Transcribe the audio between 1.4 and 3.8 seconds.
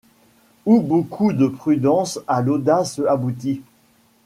prudence a l'audace aboutit